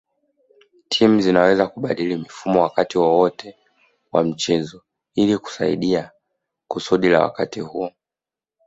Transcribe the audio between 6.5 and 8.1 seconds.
kusudi la wakati huo